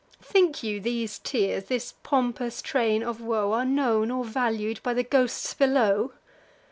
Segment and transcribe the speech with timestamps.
[0.23, 5.03] Think you these tears, this pompous train of woe, Are known or valued by the
[5.03, 6.13] ghosts below?